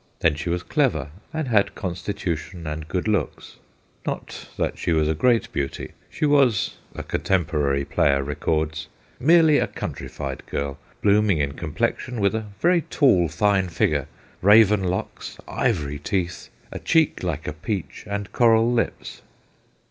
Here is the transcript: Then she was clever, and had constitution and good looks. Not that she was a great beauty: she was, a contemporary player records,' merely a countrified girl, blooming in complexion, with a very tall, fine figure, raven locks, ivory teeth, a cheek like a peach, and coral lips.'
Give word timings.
Then 0.21 0.33
she 0.33 0.49
was 0.49 0.63
clever, 0.63 1.11
and 1.31 1.47
had 1.47 1.75
constitution 1.75 2.65
and 2.65 2.87
good 2.87 3.07
looks. 3.07 3.57
Not 4.03 4.49
that 4.57 4.79
she 4.79 4.93
was 4.93 5.07
a 5.07 5.13
great 5.13 5.53
beauty: 5.53 5.91
she 6.09 6.25
was, 6.25 6.77
a 6.95 7.03
contemporary 7.03 7.85
player 7.85 8.23
records,' 8.23 8.87
merely 9.19 9.59
a 9.59 9.67
countrified 9.67 10.41
girl, 10.47 10.79
blooming 11.03 11.37
in 11.37 11.51
complexion, 11.51 12.19
with 12.19 12.33
a 12.33 12.47
very 12.59 12.81
tall, 12.81 13.27
fine 13.29 13.69
figure, 13.69 14.07
raven 14.41 14.85
locks, 14.85 15.37
ivory 15.47 15.99
teeth, 15.99 16.49
a 16.71 16.79
cheek 16.79 17.21
like 17.21 17.47
a 17.47 17.53
peach, 17.53 18.03
and 18.07 18.31
coral 18.33 18.73
lips.' 18.73 19.21